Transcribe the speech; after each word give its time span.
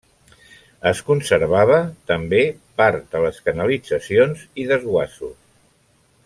Es 0.91 1.01
conservava, 1.09 1.77
també, 2.13 2.41
part 2.83 3.05
de 3.13 3.21
les 3.27 3.39
canalitzacions 3.49 4.43
i 4.65 4.67
desguassos. 4.73 5.37